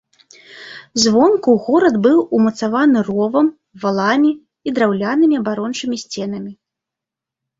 Звонку 1.01 1.51
горад 1.65 1.95
быў 2.05 2.17
умацаваны 2.37 2.99
ровам, 3.09 3.47
валамі 3.83 4.31
і 4.71 4.75
драўлянымі 4.79 5.35
абарончымі 5.43 5.95
сценамі. 6.05 6.51